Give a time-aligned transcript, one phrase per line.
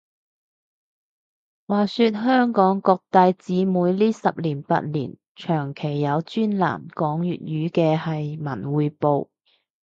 [1.67, 9.27] 話說香港各大紙媒呢十年八年，長期有專欄講粵語嘅係文匯報